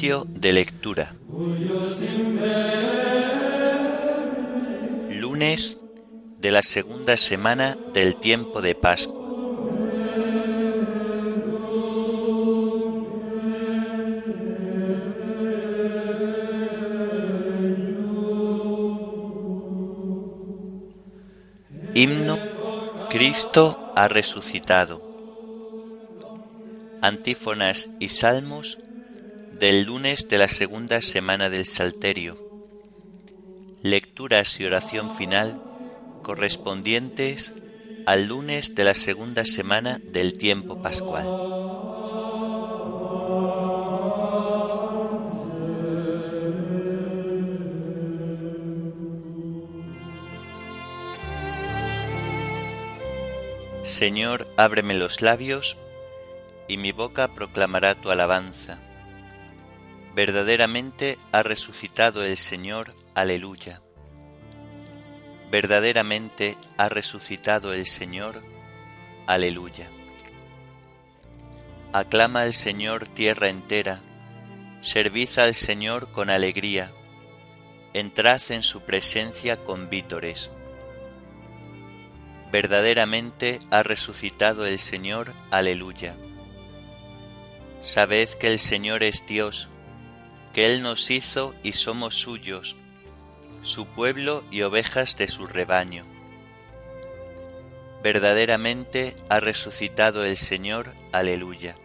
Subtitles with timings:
[0.00, 1.14] De lectura.
[5.10, 5.84] Lunes
[6.40, 9.20] de la segunda semana del tiempo de Pascua.
[21.94, 22.38] Himno
[23.08, 25.00] Cristo ha resucitado.
[27.02, 28.81] Antífonas y salmos
[29.58, 32.38] del lunes de la segunda semana del Salterio.
[33.82, 35.62] Lecturas y oración final
[36.22, 37.54] correspondientes
[38.06, 41.26] al lunes de la segunda semana del tiempo pascual.
[53.82, 55.76] Señor, ábreme los labios,
[56.68, 58.78] y mi boca proclamará tu alabanza.
[60.14, 63.80] Verdaderamente ha resucitado el Señor, aleluya.
[65.50, 68.42] Verdaderamente ha resucitado el Señor,
[69.26, 69.88] aleluya.
[71.94, 74.00] Aclama al Señor tierra entera,
[74.82, 76.90] servid al Señor con alegría,
[77.94, 80.52] entrad en su presencia con vítores.
[82.50, 86.16] Verdaderamente ha resucitado el Señor, aleluya.
[87.80, 89.68] Sabed que el Señor es Dios,
[90.52, 92.76] que Él nos hizo y somos suyos,
[93.62, 96.04] su pueblo y ovejas de su rebaño.
[98.02, 101.76] Verdaderamente ha resucitado el Señor, aleluya.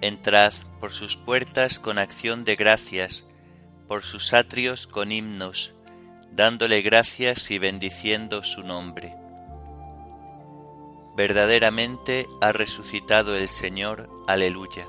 [0.00, 3.26] Entrad por sus puertas con acción de gracias,
[3.88, 5.74] por sus atrios con himnos,
[6.30, 9.14] dándole gracias y bendiciendo su nombre
[11.16, 14.84] Verdaderamente ha resucitado el Señor, aleluya.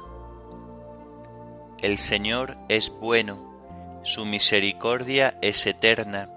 [1.80, 6.28] El Señor es bueno, su misericordia es eterna,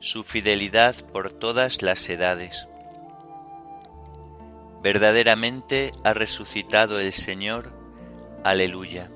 [0.00, 2.68] su fidelidad por todas las edades.
[4.82, 7.72] Verdaderamente ha resucitado el Señor,
[8.42, 9.10] aleluya.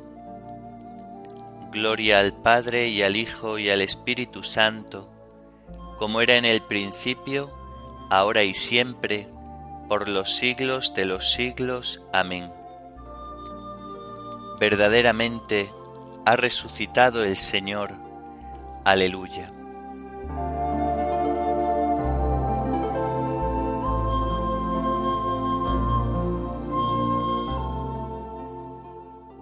[1.72, 5.10] Gloria al Padre y al Hijo y al Espíritu Santo,
[5.98, 7.52] como era en el principio,
[8.10, 9.26] ahora y siempre,
[9.88, 12.02] por los siglos de los siglos.
[12.12, 12.57] Amén.
[14.58, 15.70] Verdaderamente
[16.24, 17.92] ha resucitado el Señor.
[18.84, 19.48] Aleluya.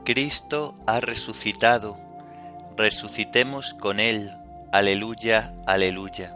[0.07, 1.99] Cristo ha resucitado,
[2.77, 4.31] resucitemos con Él.
[4.71, 6.33] Aleluya, aleluya.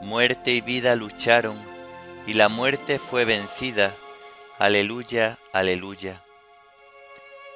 [0.00, 1.56] Muerte y vida lucharon
[2.26, 3.92] y la muerte fue vencida.
[4.58, 6.22] Aleluya, aleluya.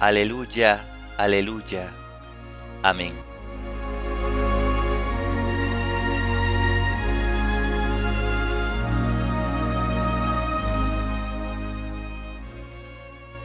[0.00, 0.84] Aleluya,
[1.16, 1.92] aleluya.
[2.82, 3.14] Amén.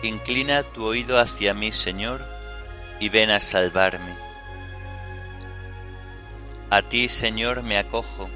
[0.01, 2.21] Inclina tu oído hacia mí, Señor,
[2.99, 4.15] y ven a salvarme.
[6.69, 8.29] A ti, Señor, me acojo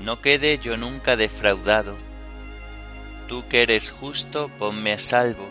[0.00, 1.96] no quede yo nunca defraudado.
[3.26, 5.50] Tú que eres justo, ponme a salvo,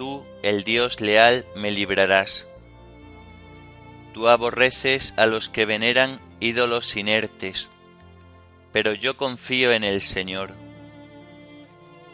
[0.00, 2.48] Tú, el Dios leal, me librarás.
[4.14, 7.70] Tú aborreces a los que veneran ídolos inertes,
[8.72, 10.54] pero yo confío en el Señor.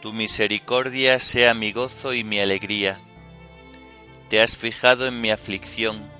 [0.01, 2.99] Tu misericordia sea mi gozo y mi alegría.
[4.27, 6.11] Te has fijado en mi aflicción,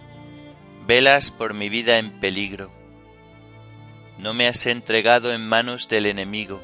[0.85, 2.71] velas por mi vida en peligro
[4.17, 6.61] no me has entregado en manos del enemigo,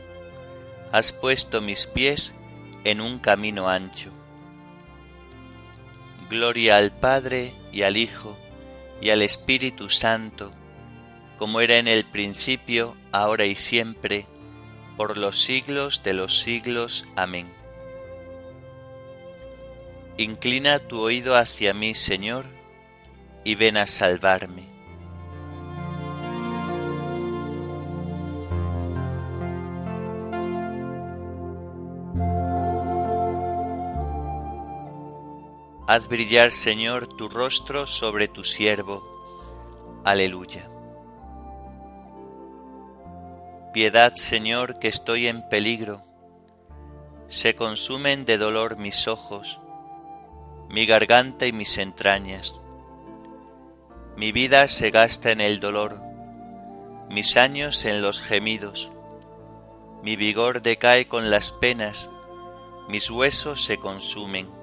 [0.94, 2.34] has puesto mis pies
[2.84, 4.23] en un camino ancho.
[6.34, 8.36] Gloria al Padre y al Hijo
[9.00, 10.52] y al Espíritu Santo,
[11.38, 14.26] como era en el principio, ahora y siempre,
[14.98, 17.06] por los siglos de los siglos.
[17.16, 17.54] Amén.
[20.18, 22.46] Inclina tu oído hacia mí, Señor,
[23.44, 24.73] y ven a salvarme.
[35.94, 39.04] Haz brillar, Señor, tu rostro sobre tu siervo.
[40.04, 40.68] Aleluya.
[43.76, 46.02] Piedad, Señor, que estoy en peligro.
[47.28, 49.60] Se consumen de dolor mis ojos,
[50.68, 52.60] mi garganta y mis entrañas.
[54.18, 56.02] Mi vida se gasta en el dolor,
[57.12, 58.92] mis años en los gemidos.
[60.02, 62.10] Mi vigor decae con las penas,
[62.90, 64.63] mis huesos se consumen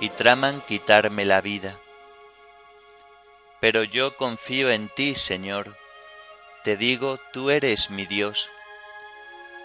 [0.00, 1.76] y traman quitarme la vida.
[3.60, 5.76] Pero yo confío en ti, Señor.
[6.64, 8.50] Te digo, tú eres mi Dios.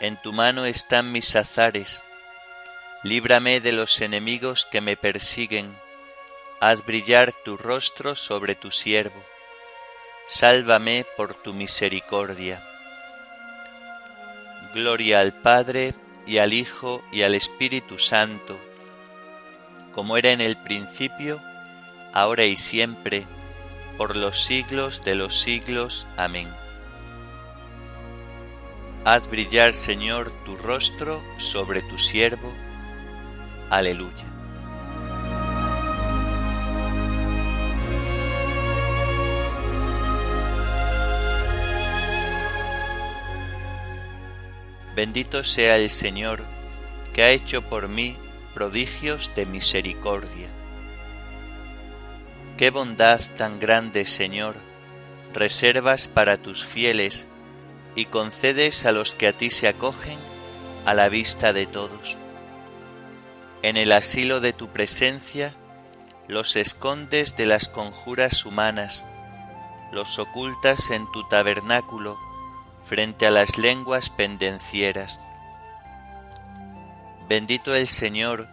[0.01, 2.03] En tu mano están mis azares.
[3.03, 5.73] Líbrame de los enemigos que me persiguen.
[6.59, 9.23] Haz brillar tu rostro sobre tu siervo.
[10.27, 12.61] Sálvame por tu misericordia.
[14.73, 15.93] Gloria al Padre
[16.25, 18.59] y al Hijo y al Espíritu Santo
[19.95, 21.42] como era en el principio,
[22.13, 23.25] ahora y siempre,
[23.97, 26.06] por los siglos de los siglos.
[26.18, 26.50] Amén.
[29.06, 32.53] Haz brillar, Señor, tu rostro sobre tu siervo.
[33.69, 34.25] Aleluya.
[44.94, 46.44] Bendito sea el Señor,
[47.13, 48.18] que ha hecho por mí
[48.55, 50.47] prodigios de misericordia.
[52.57, 54.55] Qué bondad tan grande, Señor,
[55.33, 57.27] reservas para tus fieles
[57.95, 60.17] y concedes a los que a ti se acogen
[60.85, 62.17] a la vista de todos.
[63.61, 65.53] En el asilo de tu presencia
[66.29, 69.05] los escondes de las conjuras humanas,
[69.91, 72.17] los ocultas en tu tabernáculo
[72.85, 75.19] frente a las lenguas pendencieras.
[77.27, 78.48] Bendito el Señor,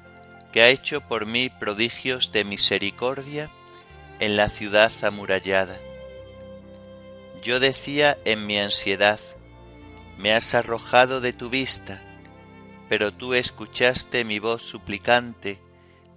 [0.51, 3.51] que ha hecho por mí prodigios de misericordia
[4.19, 5.79] en la ciudad amurallada.
[7.43, 9.21] Yo decía en mi ansiedad,
[10.17, 12.03] me has arrojado de tu vista,
[12.89, 15.59] pero tú escuchaste mi voz suplicante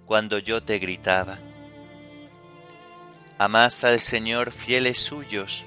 [0.05, 1.39] cuando yo te gritaba.
[3.37, 5.65] Amad al Señor fieles suyos,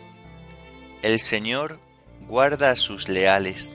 [1.02, 1.80] el Señor
[2.28, 3.74] guarda a sus leales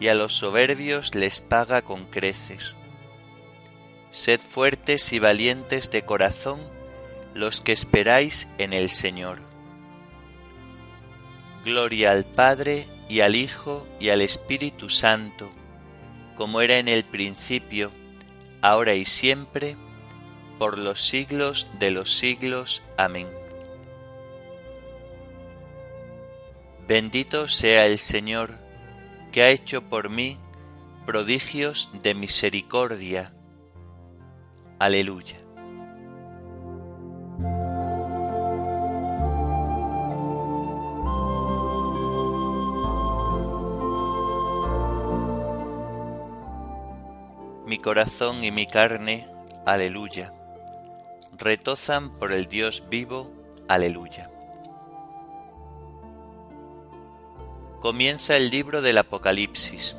[0.00, 2.76] y a los soberbios les paga con creces.
[4.10, 6.58] Sed fuertes y valientes de corazón
[7.34, 9.38] los que esperáis en el Señor.
[11.64, 15.52] Gloria al Padre y al Hijo y al Espíritu Santo,
[16.34, 17.92] como era en el principio,
[18.62, 19.76] ahora y siempre,
[20.58, 22.82] por los siglos de los siglos.
[22.96, 23.28] Amén.
[26.88, 28.58] Bendito sea el Señor,
[29.30, 30.38] que ha hecho por mí
[31.06, 33.32] prodigios de misericordia.
[34.78, 35.38] Aleluya.
[47.66, 49.28] Mi corazón y mi carne,
[49.64, 50.32] aleluya,
[51.38, 53.30] retozan por el Dios vivo,
[53.68, 54.28] aleluya.
[57.80, 59.96] Comienza el libro del Apocalipsis.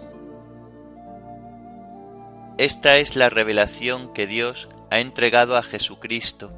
[2.59, 6.51] Esta es la revelación que Dios ha entregado a Jesucristo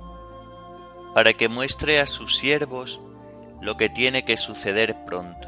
[1.14, 3.00] para que muestre a sus siervos
[3.62, 5.48] lo que tiene que suceder pronto.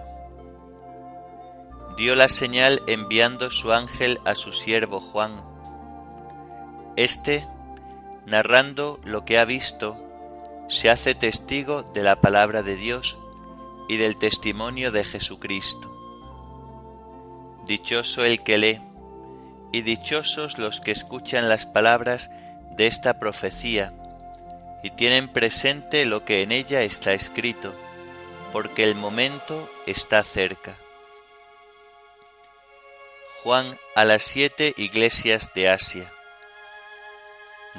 [1.98, 5.44] Dio la señal enviando su ángel a su siervo Juan.
[6.96, 7.46] Este,
[8.26, 9.98] narrando lo que ha visto,
[10.70, 13.18] se hace testigo de la palabra de Dios
[13.88, 15.92] y del testimonio de Jesucristo.
[17.66, 18.82] Dichoso el que lee,
[19.72, 22.32] y dichosos los que escuchan las palabras
[22.78, 23.94] de esta profecía
[24.86, 27.74] y tienen presente lo que en ella está escrito,
[28.54, 30.76] porque el momento está cerca.
[33.42, 36.12] Juan a las siete iglesias de Asia.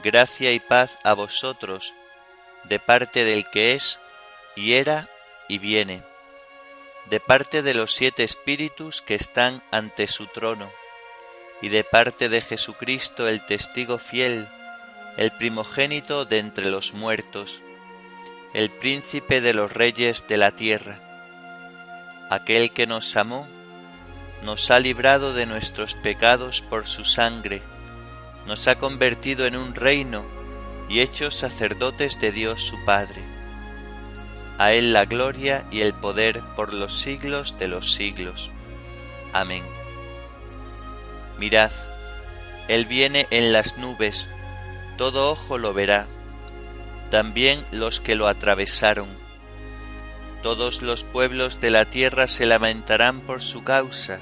[0.03, 1.95] Gracia y paz a vosotros,
[2.65, 4.01] de parte del que es,
[4.57, 5.09] y era,
[5.49, 6.03] y viene,
[7.11, 10.71] de parte de los siete espíritus que están ante su trono,
[11.63, 14.49] y de parte de Jesucristo el testigo fiel,
[15.17, 17.63] el primogénito de entre los muertos,
[18.55, 21.01] el príncipe de los reyes de la tierra,
[22.31, 23.49] aquel que nos amó,
[24.43, 27.63] nos ha librado de nuestros pecados por su sangre,
[28.47, 30.25] nos ha convertido en un reino
[30.89, 33.36] y hecho sacerdotes de Dios su Padre.
[34.59, 38.51] A Él la gloria y el poder por los siglos de los siglos.
[39.33, 39.63] Amén.
[41.39, 41.73] Mirad,
[42.69, 44.31] Él viene en las nubes,
[44.97, 46.07] todo ojo lo verá,
[47.11, 49.09] también los que lo atravesaron.
[50.43, 54.21] Todos los pueblos de la tierra se lamentarán por su causa.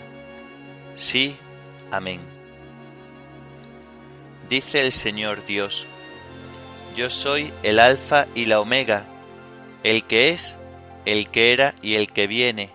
[0.95, 1.37] Sí,
[1.91, 2.21] amén.
[4.49, 5.87] Dice el Señor Dios,
[6.97, 9.07] yo soy el Alfa y la Omega,
[9.85, 10.59] el que es,
[11.05, 12.71] el que era y el que viene,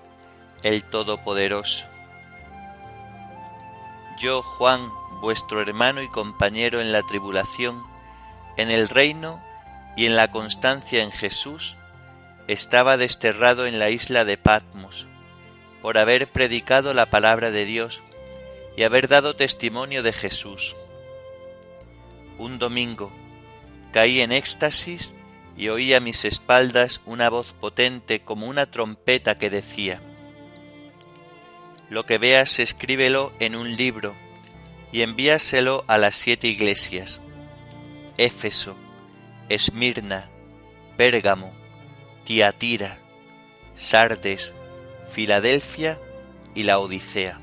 [0.63, 1.87] el Todopoderoso.
[4.19, 4.89] Yo, Juan,
[5.21, 7.83] vuestro hermano y compañero en la tribulación,
[8.57, 9.41] en el reino
[9.97, 11.75] y en la constancia en Jesús,
[12.47, 15.07] estaba desterrado en la isla de Patmos,
[15.81, 18.03] por haber predicado la palabra de Dios
[18.77, 20.75] y haber dado testimonio de Jesús.
[22.37, 23.11] Un domingo
[23.91, 25.15] caí en éxtasis
[25.59, 30.01] y oí a mis espaldas una voz potente como una trompeta que decía,
[31.89, 34.15] Lo que veas escríbelo en un libro
[34.93, 37.21] y envíaselo a las siete iglesias,
[38.17, 38.77] Éfeso,
[39.49, 40.29] Esmirna,
[40.95, 41.53] Pérgamo,
[42.23, 42.97] Tiatira,
[43.73, 44.55] Sardes,
[45.09, 45.99] Filadelfia
[46.55, 47.37] y la Odisea.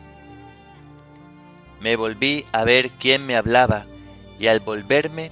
[1.81, 3.85] Me volví a ver quién me hablaba
[4.41, 5.31] y al volverme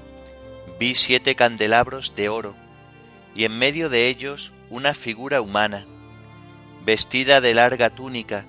[0.78, 2.63] vi siete candelabros de oro
[3.34, 5.86] y en medio de ellos una figura humana,
[6.84, 8.46] vestida de larga túnica,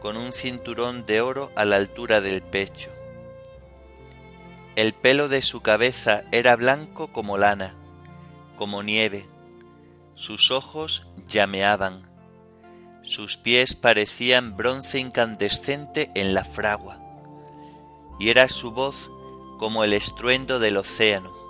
[0.00, 2.90] con un cinturón de oro a la altura del pecho.
[4.76, 7.74] El pelo de su cabeza era blanco como lana,
[8.56, 9.26] como nieve,
[10.14, 12.08] sus ojos llameaban,
[13.02, 17.00] sus pies parecían bronce incandescente en la fragua,
[18.18, 19.10] y era su voz
[19.58, 21.47] como el estruendo del océano.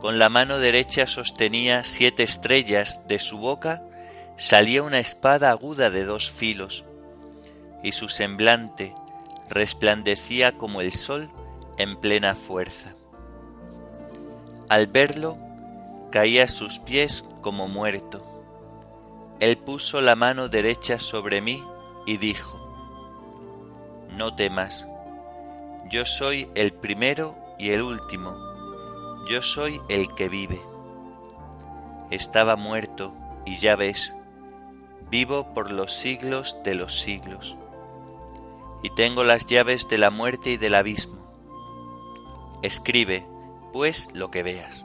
[0.00, 3.82] Con la mano derecha sostenía siete estrellas, de su boca
[4.36, 6.84] salía una espada aguda de dos filos,
[7.82, 8.94] y su semblante
[9.50, 11.30] resplandecía como el sol
[11.76, 12.94] en plena fuerza.
[14.70, 15.36] Al verlo,
[16.10, 18.24] caía a sus pies como muerto.
[19.38, 21.62] Él puso la mano derecha sobre mí
[22.06, 22.58] y dijo,
[24.16, 24.88] No temas,
[25.90, 28.49] yo soy el primero y el último,
[29.26, 30.60] yo soy el que vive.
[32.10, 34.14] Estaba muerto y ya ves,
[35.10, 37.56] vivo por los siglos de los siglos,
[38.82, 41.18] y tengo las llaves de la muerte y del abismo.
[42.62, 43.26] Escribe,
[43.72, 44.84] pues, lo que veas,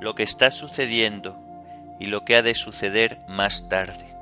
[0.00, 1.36] lo que está sucediendo
[1.98, 4.14] y lo que ha de suceder más tarde.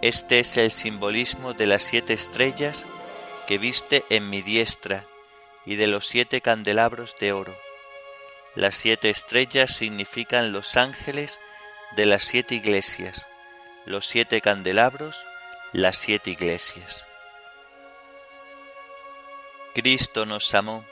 [0.00, 2.86] Este es el simbolismo de las siete estrellas
[3.46, 5.04] que viste en mi diestra
[5.68, 7.54] y de los siete candelabros de oro.
[8.54, 11.42] Las siete estrellas significan los ángeles
[11.94, 13.28] de las siete iglesias,
[13.84, 15.26] los siete candelabros,
[15.74, 17.06] las siete iglesias.
[19.74, 20.86] Cristo nos amó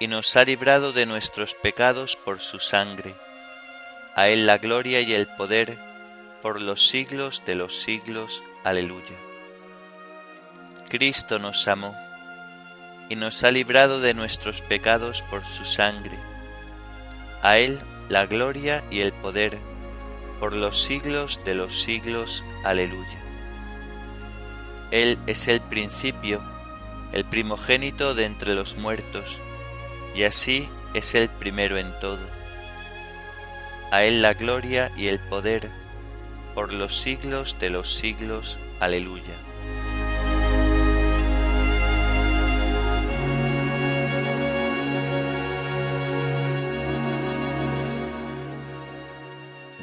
[0.00, 3.14] y nos ha librado de nuestros pecados por su sangre.
[4.14, 5.78] A Él la gloria y el poder
[6.40, 8.42] por los siglos de los siglos.
[8.64, 9.18] Aleluya.
[10.88, 11.94] Cristo nos amó
[13.12, 16.18] y nos ha librado de nuestros pecados por su sangre.
[17.42, 17.78] A Él
[18.08, 19.58] la gloria y el poder
[20.40, 22.42] por los siglos de los siglos.
[22.64, 23.20] Aleluya.
[24.92, 26.42] Él es el principio,
[27.12, 29.42] el primogénito de entre los muertos,
[30.14, 32.26] y así es el primero en todo.
[33.90, 35.68] A Él la gloria y el poder
[36.54, 38.58] por los siglos de los siglos.
[38.80, 39.51] Aleluya.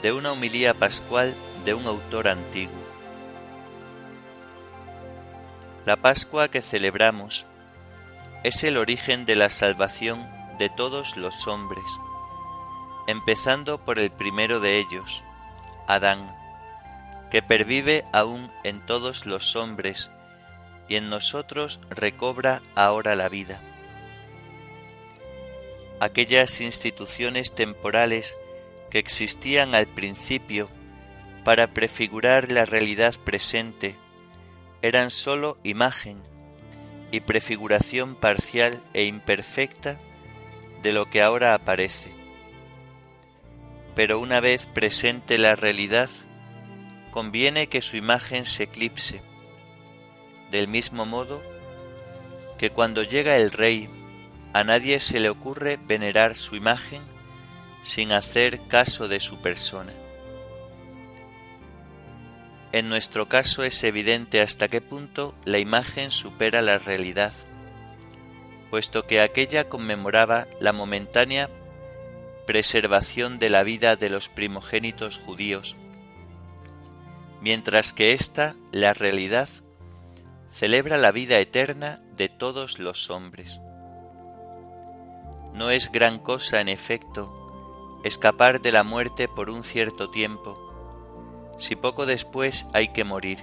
[0.01, 2.73] De una humilía pascual de un autor antiguo.
[5.85, 7.45] La Pascua que celebramos
[8.43, 10.27] es el origen de la salvación
[10.57, 11.83] de todos los hombres,
[13.07, 15.23] empezando por el primero de ellos,
[15.87, 16.35] Adán,
[17.31, 20.11] que pervive aún en todos los hombres
[20.87, 23.61] y en nosotros recobra ahora la vida.
[25.99, 28.37] Aquellas instituciones temporales
[28.89, 30.69] que existían al principio
[31.43, 33.95] para prefigurar la realidad presente
[34.81, 36.21] eran sólo imagen
[37.11, 39.99] y prefiguración parcial e imperfecta
[40.83, 42.11] de lo que ahora aparece.
[43.95, 46.09] Pero una vez presente la realidad,
[47.11, 49.21] conviene que su imagen se eclipse,
[50.51, 51.43] del mismo modo
[52.57, 53.89] que cuando llega el rey,
[54.53, 57.01] a nadie se le ocurre venerar su imagen
[57.81, 59.93] sin hacer caso de su persona.
[62.71, 67.33] En nuestro caso es evidente hasta qué punto la imagen supera la realidad,
[68.69, 71.49] puesto que aquella conmemoraba la momentánea
[72.45, 75.77] preservación de la vida de los primogénitos judíos,
[77.41, 79.49] mientras que ésta, la realidad,
[80.51, 83.61] celebra la vida eterna de todos los hombres.
[85.53, 87.38] No es gran cosa, en efecto,
[88.03, 90.57] escapar de la muerte por un cierto tiempo,
[91.57, 93.39] si poco después hay que morir.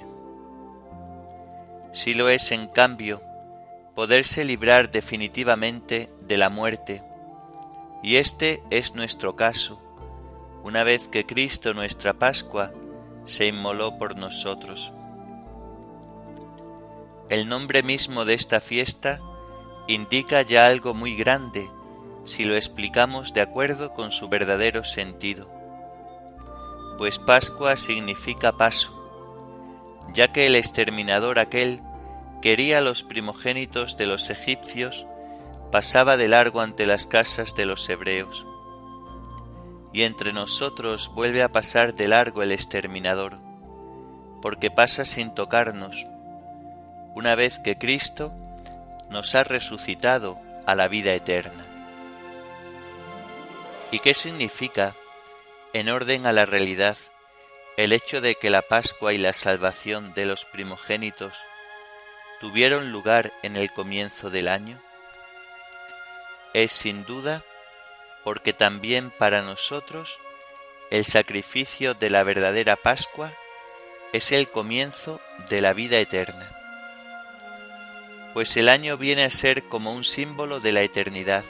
[1.92, 3.22] Si lo es, en cambio,
[3.94, 7.02] poderse librar definitivamente de la muerte,
[8.02, 9.80] y este es nuestro caso,
[10.62, 12.72] una vez que Cristo nuestra Pascua
[13.24, 14.92] se inmoló por nosotros.
[17.28, 19.20] El nombre mismo de esta fiesta
[19.88, 21.68] indica ya algo muy grande
[22.26, 25.56] si lo explicamos de acuerdo con su verdadero sentido
[26.96, 28.92] pues Pascua significa paso,
[30.12, 31.80] ya que el exterminador aquel
[32.40, 35.06] quería los primogénitos de los egipcios,
[35.70, 38.46] pasaba de largo ante las casas de los hebreos.
[39.92, 43.38] Y entre nosotros vuelve a pasar de largo el exterminador,
[44.40, 46.06] porque pasa sin tocarnos,
[47.14, 48.32] una vez que Cristo
[49.10, 51.65] nos ha resucitado a la vida eterna.
[53.90, 54.94] ¿Y qué significa
[55.72, 56.96] en orden a la realidad,
[57.76, 61.36] el hecho de que la Pascua y la salvación de los primogénitos
[62.40, 64.80] tuvieron lugar en el comienzo del año?
[66.52, 67.44] Es sin duda
[68.24, 70.18] porque también para nosotros
[70.90, 73.32] el sacrificio de la verdadera Pascua
[74.12, 76.50] es el comienzo de la vida eterna.
[78.34, 81.44] Pues el año viene a ser como un símbolo de la eternidad,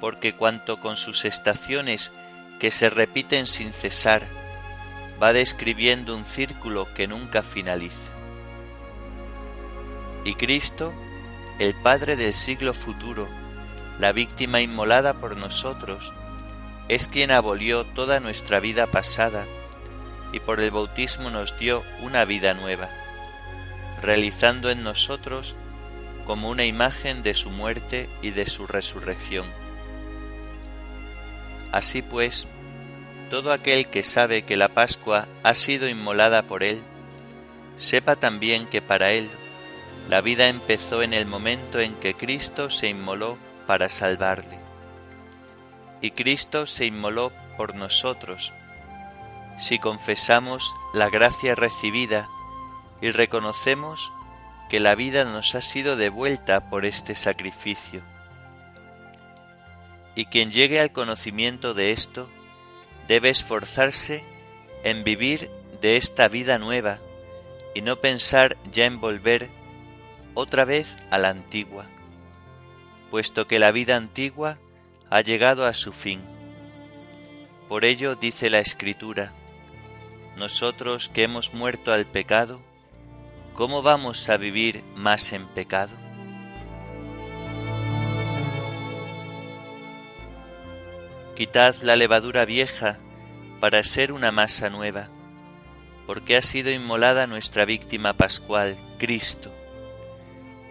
[0.00, 2.12] porque cuanto con sus estaciones
[2.58, 4.26] que se repiten sin cesar,
[5.22, 8.10] va describiendo un círculo que nunca finaliza.
[10.24, 10.92] Y Cristo,
[11.58, 13.28] el Padre del siglo futuro,
[13.98, 16.12] la víctima inmolada por nosotros,
[16.88, 19.46] es quien abolió toda nuestra vida pasada
[20.32, 22.88] y por el bautismo nos dio una vida nueva,
[24.02, 25.56] realizando en nosotros
[26.24, 29.59] como una imagen de su muerte y de su resurrección.
[31.72, 32.48] Así pues,
[33.30, 36.82] todo aquel que sabe que la Pascua ha sido inmolada por él,
[37.76, 39.30] sepa también que para él
[40.08, 44.58] la vida empezó en el momento en que Cristo se inmoló para salvarle.
[46.00, 48.52] Y Cristo se inmoló por nosotros,
[49.58, 52.28] si confesamos la gracia recibida
[53.00, 54.12] y reconocemos
[54.68, 58.02] que la vida nos ha sido devuelta por este sacrificio
[60.14, 62.28] y quien llegue al conocimiento de esto
[63.08, 64.24] debe esforzarse
[64.84, 66.98] en vivir de esta vida nueva
[67.74, 69.50] y no pensar ya en volver
[70.34, 71.86] otra vez a la antigua,
[73.10, 74.58] puesto que la vida antigua
[75.10, 76.20] ha llegado a su fin.
[77.68, 79.32] Por ello dice la Escritura,
[80.36, 82.60] nosotros que hemos muerto al pecado,
[83.54, 86.09] ¿cómo vamos a vivir más en pecado?
[91.40, 92.98] Quitad la levadura vieja
[93.60, 95.08] para ser una masa nueva,
[96.06, 99.50] porque ha sido inmolada nuestra víctima pascual, Cristo.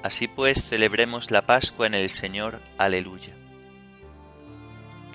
[0.04, 2.62] Así pues celebremos la Pascua en el Señor.
[2.78, 3.36] Aleluya.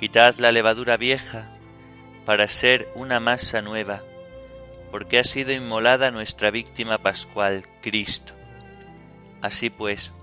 [0.01, 1.49] Quitad la levadura vieja
[2.27, 4.03] para ser una masa nueva,
[4.91, 8.35] porque ha sido inmolada nuestra víctima pascual, Cristo.
[9.41, 10.15] Así pues,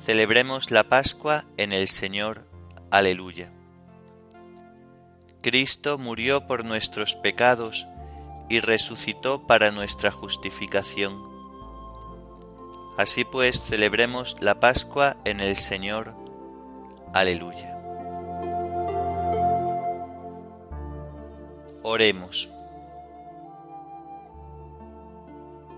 [0.00, 2.46] celebremos la Pascua en el Señor.
[2.90, 3.52] Aleluya.
[5.44, 7.86] Cristo murió por nuestros pecados
[8.48, 11.22] y resucitó para nuestra justificación.
[12.96, 16.14] Así pues, celebremos la Pascua en el Señor.
[17.12, 17.76] Aleluya.
[21.82, 22.48] Oremos.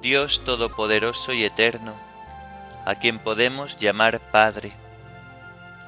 [0.01, 1.95] Dios Todopoderoso y Eterno,
[2.85, 4.71] a quien podemos llamar Padre,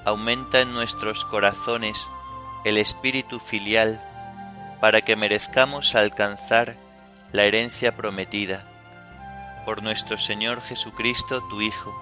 [0.05, 2.11] aumenta en nuestros corazones
[2.69, 4.01] el espíritu filial
[4.81, 6.77] para que merezcamos alcanzar
[7.33, 8.65] la herencia prometida
[9.65, 11.95] por nuestro Señor Jesucristo, tu Hijo,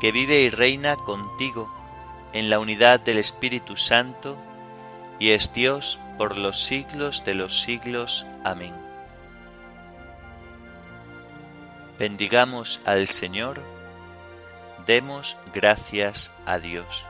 [0.00, 1.72] que vive y reina contigo
[2.32, 4.36] en la unidad del Espíritu Santo
[5.18, 8.26] y es Dios por los siglos de los siglos.
[8.44, 8.74] Amén.
[11.98, 13.62] Bendigamos al Señor,
[14.86, 17.06] demos gracias a Dios.